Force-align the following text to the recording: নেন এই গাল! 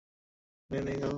নেন 0.71 0.85
এই 0.87 0.97
গাল! 0.97 1.09